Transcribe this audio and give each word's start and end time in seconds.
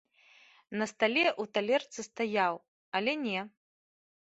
На 0.81 0.87
стале 0.91 1.25
ў 1.41 1.51
талерцы 1.59 2.07
стаяў, 2.09 2.53
але 3.01 3.13
не! 3.29 3.39